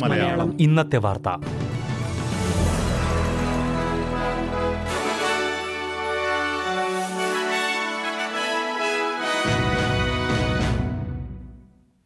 [0.00, 0.60] മലയാളം.
[0.60, 1.28] ഇന്നത്തെ വാർത്ത.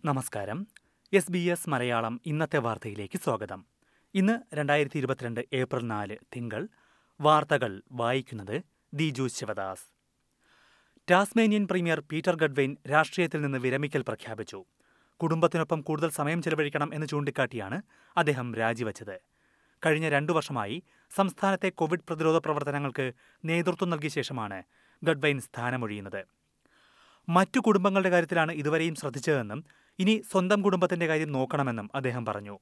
[0.04, 0.66] നമസ്കാരം.
[1.12, 3.64] എസ് ബി എസ് മലയാളം ഇന്നത്തെ വാർത്തയിലേക്ക് സ്വാഗതം.
[4.14, 6.68] ഇന്ന് രണ്ടായിരത്തി ഇരുപത്തിരണ്ട് ഏപ്രിൽ നാല് തിങ്കൾ.
[7.20, 8.62] വാർത്തകൾ വായിക്കുന്നത്
[8.95, 9.89] Diju Sivadas.
[11.11, 14.64] Tasmanian premier Peter Gutwein രാഷ്ട്രീയത്തിൽ നിന്ന് വിരമിക്കൽ പ്രഖ്യാപിച്ചു.
[15.20, 17.83] കുടുംബത്തിനൊപ്പം കൂടുതൽ സമയം ചെലവഴിക്കണം എന്ന് ചൂണ്ടിക്കാട്ടിയാണ്
[18.16, 19.16] അദ്ദേഹം രാജിവച്ചത്.
[19.86, 20.83] കഴിഞ്ഞ രണ്ടു വർഷമായി
[21.16, 23.12] സംസ്ഥാനത്തെ കോവിഡ് പ്രതിരോധ പ്രവർത്തനങ്ങൾക്ക്
[23.45, 24.62] നേതൃത്വം നൽകിയ ശേഷമാണ്
[25.02, 26.24] ഗഡ്വൈൻ സ്ഥാനമൊഴിയുന്നത്.
[27.28, 29.64] മറ്റു കുടുംബങ്ങളുടെ കാര്യത്തിലാണ് ഇതുവരെയും ശ്രദ്ധിച്ചതെന്നും
[29.98, 32.58] ഇനി സ്വന്തം കുടുംബത്തിന്റെ കാര്യം നോക്കണമെന്നും അദ്ദേഹം പറഞ്ഞു.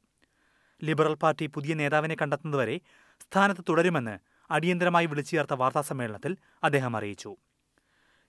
[0.84, 2.80] ലിബറൽ പാർട്ടി പുതിയ നേതാവിനെ കണ്ടെത്തുന്നതുവരെ
[3.20, 4.18] സ്ഥാനത്ത് തുടരുമെന്ന്
[4.50, 7.36] അടിയന്തരമായി വിളിച്ചു ചേർത്ത വാർത്താസമ്മേളനത്തിൽ അദ്ദേഹം അറിയിച്ചു.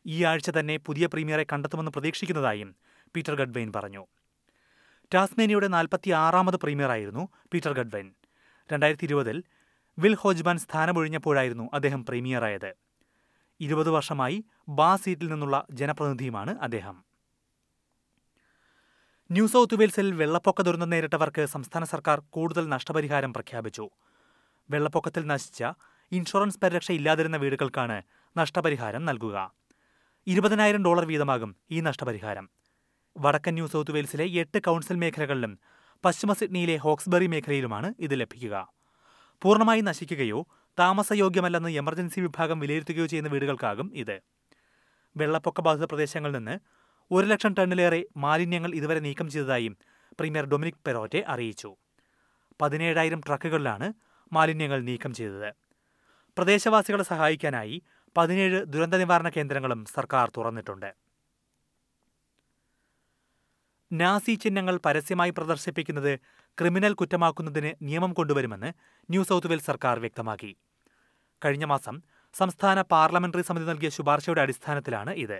[0.05, 2.75] ഈ ആഴ്ച തന്നെ പുതിയ പ്രീമിയറെ കണ്ടെത്തുമെന്ന് പ്രതീക്ഷിക്കുന്നതായും
[3.15, 4.07] പീറ്റർ ഗഡ്വെയിൻ പറഞ്ഞു.
[5.13, 8.13] ടാസ്മേനിയുടെ നാൽപ്പത്തി ആറാമത് പ്രീമിയറായിരുന്നു പീറ്റർ ഗഡ്വെയിൻ.
[8.73, 9.43] രണ്ടായിരത്തി ഇരുപതിൽ
[9.99, 12.73] വിൽ ഹോജ്ബാൻ സ്ഥാനമൊഴിഞ്ഞപ്പോഴായിരുന്നു അദ്ദേഹം പ്രീമിയറായത്.
[13.59, 17.03] ഇരുപത് വർഷമായി ബാ സീറ്റിൽ നിന്നുള്ള ജനപ്രതിനിധിയുമാണ് അദ്ദേഹം.
[19.31, 23.89] ന്യൂ സൗത്ത് വെയിൽസിൽ വെള്ളപ്പൊക്ക ദുരന്തം നേരിട്ടവർക്ക് സംസ്ഥാന സർക്കാർ കൂടുതൽ നഷ്ടപരിഹാരം പ്രഖ്യാപിച്ചു.
[24.69, 25.63] വെള്ളപ്പൊക്കത്തിൽ നശിച്ച
[26.11, 28.01] ഇൻഷുറൻസ് പരിരക്ഷ ഇല്ലാതിരുന്ന വീടുകൾക്കാണ്
[28.37, 29.58] നഷ്ടപരിഹാരം നൽകുക.
[30.29, 32.49] ഇരുപതിനായിരം ഡോളർ വീതമാകും ഈ നഷ്ടപരിഹാരം.
[33.17, 35.59] വടക്കൻ ന്യൂ സൗത്ത് വെയിൽസിലെ എട്ട് കൗൺസിൽ മേഖലകളിലും
[36.05, 38.73] പശ്ചിമ സിഡ്നിയിലെ ഹോക്സ്ബറി മേഖലയിലുമാണ് ഇത് ലഭിക്കുക.
[39.41, 40.47] പൂർണമായി നശിക്കുകയോ
[40.79, 44.21] താമസയോഗ്യമല്ലെന്ന് എമർജൻസി വിഭാഗം വിലയിരുത്തുകയോ ചെയ്യുന്ന വീടുകൾക്കാകും ഇത്.
[45.17, 46.59] വെള്ളപ്പൊക്ക ബാധിത പ്രദേശങ്ങളിൽ നിന്ന്
[47.11, 49.77] ഒരു ലക്ഷം ടണ്ണിലേറെ മാലിന്യങ്ങൾ ഇതുവരെ നീക്കം ചെയ്തതായും
[50.19, 51.75] പ്രീമിയർ ഡൊമിനിക് പെറോറ്റെ അറിയിച്ചു.
[52.61, 53.93] പതിനേഴായിരം ട്രക്കുകളിലാണ്
[54.33, 55.53] മാലിന്യങ്ങൾ നീക്കം ചെയ്തത്.
[56.37, 57.81] പ്രദേശവാസികളെ സഹായിക്കാനായി
[58.15, 60.89] പതിനേഴ് ദുരന്ത നിവാരണ കേന്ദ്രങ്ങളും സർക്കാർ തുറന്നിട്ടുണ്ട്.
[63.91, 66.13] നാസി ചിഹ്നങ്ങൾ പരസ്യമായി പ്രദർശിപ്പിക്കുന്നത്
[66.57, 68.69] ക്രിമിനൽ കുറ്റമാക്കുന്നതിന് നിയമം കൊണ്ടുവരുമെന്ന്
[69.09, 70.51] ന്യൂ സൗത്ത് വെയിൽസ് സർക്കാർ വ്യക്തമാക്കി.
[71.41, 71.95] കഴിഞ്ഞ മാസം
[72.35, 75.39] സംസ്ഥാന പാർലമെന്ററി സമിതി നൽകിയ ശുപാർശയുടെ അടിസ്ഥാനത്തിലാണ് ഇത്.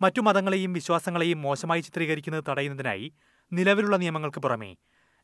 [0.00, 3.06] മറ്റു മതങ്ങളെയും വിശ്വാസങ്ങളെയും മോശമായി ചിത്രീകരിക്കുന്നത് തടയുന്നതിനായി
[3.52, 4.76] നിലവിലുള്ള നിയമങ്ങൾക്ക് പുറമെ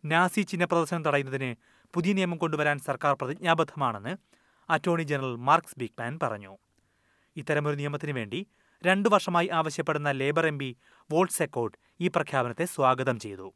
[0.05, 1.51] നാസി ചിഹ്ന പ്രദർശനം തടയുന്നതിന്
[1.95, 4.13] പുതിയ നിയമം കൊണ്ടുവരാൻ സർക്കാർ പ്രതിജ്ഞാബദ്ധമാണെന്ന്
[4.71, 6.59] അറ്റോർണി ജനറൽ മാർക്സ് ബിഗ്മാൻ പറഞ്ഞു.
[7.37, 8.47] ഇത്തരമൊരു നിയമത്തിനു വേണ്ടി
[8.87, 10.77] രണ്ടു വർഷമായി ആവശ്യപ്പെടുന്ന ലേബർ എം പി
[11.13, 13.55] വോൾട്ട് സെക്കോട്ട് ഈ പ്രഖ്യാപനത്തെ സ്വാഗതം ചെയ്തു.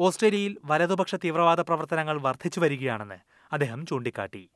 [0.00, 3.14] ഓസ്ട്രേലിയയിൽ വലതുപക്ഷ തീവ്രവാദ പ്രവർത്തനങ്ങൾ വർദ്ധിച്ചു വരികയാണെന്ന്
[3.52, 4.50] അദ്ദേഹം ചൂണ്ടിക്കാട്ടി.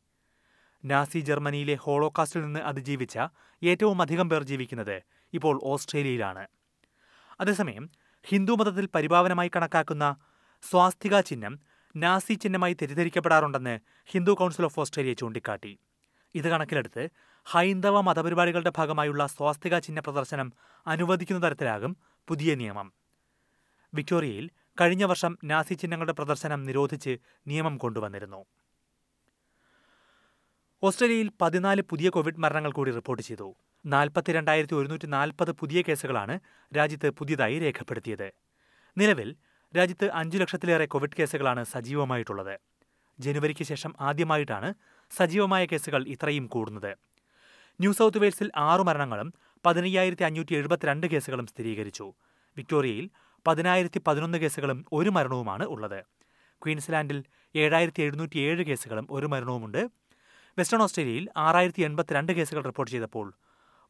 [0.84, 3.18] നാസി ജർമ്മനിയിലെ ഹോളോകാസ്റ്റിൽ നിന്ന് അതിജീവിച്ച
[3.64, 6.46] ഏറ്റവും അധികം പേർ ജീവിക്കുന്നത് ഇപ്പോൾ ഓസ്ട്രേലിയയിലാണ്.
[7.40, 7.90] അതേസമയം
[8.24, 10.16] ഹിന്ദു മതത്തിൽ പരിഭാവനമായി കണക്കാക്കുന്ന
[10.70, 11.58] സ്വാസ്തിക ചിഹ്നം
[11.96, 15.78] നാസി ചിഹ്നമായി തെറ്റിദ്ധരിക്കപ്പെടാറുണ്ടെന്ന് ഹിന്ദു കൗൺസിൽ ഓഫ് ഓസ്ട്രേലിയ ചൂണ്ടിക്കാട്ടി.
[16.34, 17.08] ഇത് കണക്കിലെടുത്ത്
[17.44, 20.52] ഹൈന്ദവ മതപരിപാടികളുടെ ഭാഗമായുള്ള സ്വാസ്തിക ചിഹ്ന പ്രദർശനം
[20.86, 21.96] അനുവദിക്കുന്ന തരത്തിലാകും
[22.28, 22.92] പുതിയ നിയമം.
[23.94, 28.44] വിക്ടോറിയയിൽ കഴിഞ്ഞ വർഷം നാസി ചിഹ്നങ്ങളുടെ പ്രദർശനം നിരോധിച്ച് നിയമം കൊണ്ടുവന്നിരുന്നു.
[30.82, 33.56] ഓസ്ട്രേലിയയിൽ പതിനാല് പുതിയ കോവിഡ് മരണങ്ങൾ കൂടി റിപ്പോർട്ട് ചെയ്തു.
[33.86, 36.40] നാൽപ്പത്തിരണ്ടായിരത്തി ഒരുന്നൂറ്റി നാൽപ്പത് പുതിയ കേസുകളാണ്
[36.76, 38.32] രാജ്യത്ത് പുതിയതായി രേഖപ്പെടുത്തിയത്.
[38.98, 39.36] നിലവിൽ
[39.76, 42.60] രാജ്യത്ത് അഞ്ചു ലക്ഷത്തിലേറെ കോവിഡ് കേസുകളാണ് സജീവമായിട്ടുള്ളത്.
[43.20, 44.74] ജനുവരിക്ക് ശേഷം ആദ്യമായിട്ടാണ്
[45.16, 46.96] സജീവമായ കേസുകൾ ഇത്രയും കൂടുന്നത്.
[47.80, 49.34] ന്യൂ സൗത്ത് വെയിൽസിൽ ആറു മരണങ്ങളും
[49.66, 52.12] പതിനയ്യായിരത്തി അഞ്ഞൂറ്റി എഴുപത്തിരണ്ട് കേസുകളും സ്ഥിരീകരിച്ചു.
[52.56, 53.10] വിക്ടോറിയയിൽ
[53.46, 56.00] പതിനായിരത്തി പതിനൊന്ന് കേസുകളും ഒരു മരണവുമാണ് ഉള്ളത്.
[56.62, 57.24] ക്വീൻസ്ലാൻഡിൽ
[57.56, 59.88] ഏഴായിരത്തി എഴുന്നൂറ്റി ഏഴ് കേസുകളും ഒരു മരണവുമുണ്ട്.
[60.58, 63.34] വെസ്റ്റേൺ ഓസ്ട്രേലിയയിൽ ആറായിരത്തി എൺപത്തിരണ്ട് കേസുകൾ റിപ്പോർട്ട് ചെയ്തപ്പോൾ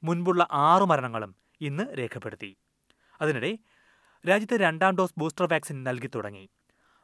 [0.04, 2.56] മുൻപുള്ള ആറു മരണങ്ങളും ഇന്ന് രേഖപ്പെടുത്തി.
[3.20, 3.58] അതിനിടെ
[4.28, 6.48] രാജ്യത്ത് രണ്ടാം ഡോസ് ബൂസ്റ്റർ വാക്സിൻ നൽകി തുടങ്ങി.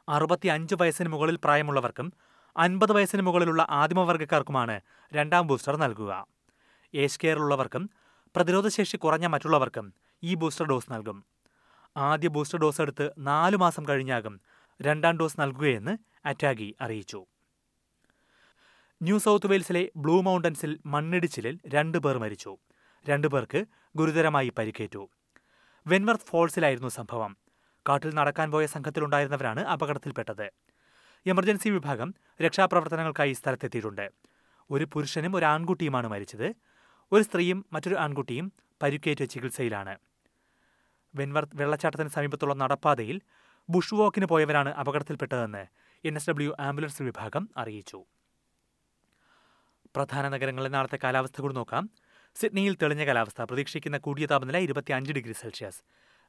[0.09, 2.13] അറുപത്തി അഞ്ച് വയസ്സിന് മുകളിൽ പ്രായമുള്ളവർക്കും
[2.57, 4.81] അൻപത് വയസ്സിന് മുകളിലുള്ള ആദിമവർഗക്കാർക്കുമാണ്
[5.13, 6.27] രണ്ടാം ബൂസ്റ്റർ നൽകുക.
[6.93, 7.89] ഏജ് കെയറിലുള്ളവർക്കും
[8.35, 11.25] പ്രതിരോധശേഷി കുറഞ്ഞ മറ്റുള്ളവർക്കും ഈ ബൂസ്റ്റർ ഡോസ് നൽകും.
[11.97, 14.41] ആദ്യ ബൂസ്റ്റർ ഡോസ് എടുത്ത് നാലു മാസം കഴിഞ്ഞാകും
[14.81, 17.25] രണ്ടാം ഡോസ് നൽകുകയെന്ന് അറ്റാഗി അറിയിച്ചു.
[19.01, 22.57] ന്യൂ സൗത്ത് വെയിൽസിലെ ബ്ലൂ മൗണ്ടൻസിൽ മണ്ണിടിച്ചിലിൽ രണ്ടുപേർ മരിച്ചു.
[23.09, 25.09] രണ്ടുപേർക്ക് ഗുരുതരമായി പരിക്കേറ്റു.
[25.87, 27.37] വെൻവർത്ത് ഫോൾസിലായിരുന്നു സംഭവം.
[27.89, 30.51] കാട്ടിൽ നടക്കാൻ പോയ സംഘത്തിലുണ്ടായിരുന്നവരാണ് അപകടത്തിൽപ്പെട്ടത്.
[31.25, 34.11] എമർജൻസി വിഭാഗം രക്ഷാപ്രവർത്തനങ്ങൾക്കായി സ്ഥലത്തെത്തിയിട്ടുണ്ട്.
[34.71, 36.55] ഒരു പുരുഷനും ഒരു ആൺകുട്ടിയുമാണ് മരിച്ചത്.
[37.11, 38.53] ഒരു സ്ത്രീയും മറ്റൊരു ആൺകുട്ടിയും
[38.83, 39.97] പരിക്കേറ്റ് ചികിത്സയിലാണ്.
[41.15, 43.21] വെൻവർത്ത് വെള്ളച്ചാട്ടത്തിന് സമീപത്തുള്ള നടപ്പാതയിൽ
[43.69, 45.65] ബുഷ് വോക്കിന് പോയവരാണ് അപകടത്തിൽപ്പെട്ടതെന്ന്
[46.05, 48.05] എൻ എസ് ഡബ്ല്യു ആംബുലൻസ് വിഭാഗം അറിയിച്ചു.
[49.95, 51.89] പ്രധാന നഗരങ്ങളിലെ നാളത്തെ കാലാവസ്ഥ കൂടി നോക്കാം.
[52.35, 53.41] സിഡ്നിയിൽ തെളിഞ്ഞ കാലാവസ്ഥ.
[53.41, 55.83] പ്രതീക്ഷിക്കുന്ന കൂടിയ താപനില ഇരുപത്തിയഞ്ച് ഡിഗ്രി സെൽഷ്യസ്.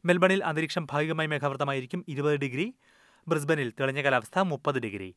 [0.05, 2.75] മെൽബണിൽ അന്തരീക്ഷം ഭാഗികമായി മേഘാവൃതമായിരിക്കും ഇരുപത് ഡിഗ്രി.
[3.29, 5.15] ബ്രിസ്ബനിൽ തെളിഞ്ഞ കാലാവസ്ഥ മുപ്പത് ഡിഗ്രി.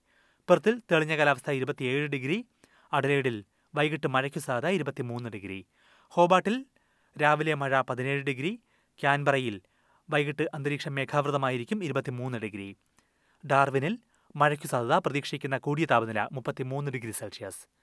[0.49, 2.45] പെർത്തിൽ തെളിഞ്ഞ കാലാവസ്ഥ ഇരുപത്തിയേഴ് ഡിഗ്രി.
[2.93, 3.45] അഡലേഡിൽ
[3.75, 5.65] വൈകിട്ട് മഴയ്ക്കു സാധ്യത ഇരുപത്തിമൂന്ന് ഡിഗ്രി.
[6.09, 6.65] ഹോബാട്ടിൽ
[7.21, 8.59] രാവിലെ മഴ പതിനേഴ് ഡിഗ്രി.
[9.01, 9.61] ക്യാൻബറയിൽ
[10.09, 12.75] വൈകിട്ട് അന്തരീക്ഷം മേഘാവൃതമായിരിക്കും ഇരുപത്തിമൂന്ന് ഡിഗ്രി.
[13.47, 13.97] ഡാർവിനിൽ
[14.35, 17.76] മഴയ്ക്കു സാധ്യത പ്രതീക്ഷിക്കുന്ന കൂടിയ താപനില മുപ്പത്തിമൂന്ന് degree Celsius.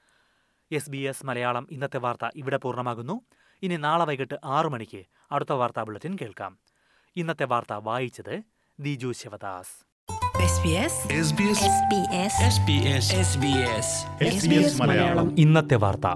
[0.72, 3.20] S B S Malayalam ഇന്നത്തെ വാർത്ത ഇവിടെ പൂർണമാകുന്നു.
[3.62, 6.58] ഇനി നാളെ വൈകിട്ട് ആറു മണിക്ക് അടുത്ത വാർത്താ ബുള്ളറ്റിൻ കേൾക്കാം.
[7.16, 8.42] ഇന്നത്തെ വാർത്ത വായിച്ചത്
[8.80, 9.94] Diju Sivadas.
[10.44, 10.94] SBS
[11.28, 11.60] SBS
[12.54, 13.86] SBS SBS
[14.34, 15.38] SBS Malayalam.
[15.38, 16.06] ഇന്നത്തെ വാർത്ത.